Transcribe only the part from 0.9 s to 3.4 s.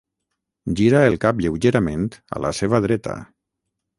el cap lleument a la seva dreta.